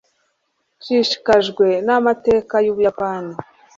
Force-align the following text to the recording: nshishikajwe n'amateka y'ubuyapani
nshishikajwe 0.81 1.67
n'amateka 1.85 2.55
y'ubuyapani 2.65 3.33